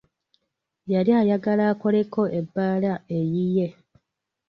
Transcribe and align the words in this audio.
Yali 0.91 1.11
ayagala 1.21 1.63
akoleko 1.73 2.21
ebbaala 2.39 2.93
eyiye. 3.17 3.67